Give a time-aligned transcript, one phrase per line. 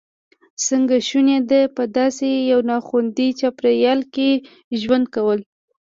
[0.67, 4.29] څنګه شونې ده په داسې یو ناخوندي چاپېریال کې
[4.81, 5.39] ژوند کول.